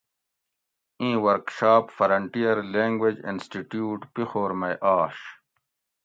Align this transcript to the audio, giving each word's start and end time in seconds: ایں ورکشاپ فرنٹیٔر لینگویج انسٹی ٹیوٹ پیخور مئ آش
ایں 1.01 1.15
ورکشاپ 1.25 1.85
فرنٹیٔر 1.97 2.57
لینگویج 2.73 3.17
انسٹی 3.29 3.61
ٹیوٹ 3.69 3.99
پیخور 4.13 4.51
مئ 4.59 4.75
آش 4.97 5.17